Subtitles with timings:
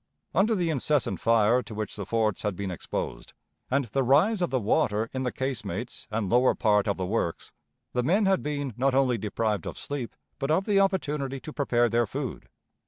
[0.33, 3.33] Under the incessant fire to which the forts had been exposed,
[3.69, 7.53] and the rise of the water in the casemates and lower part of the works,
[7.93, 11.87] the men had been not only deprived of sleep, but of the opportunity to prepare
[11.87, 12.49] their food.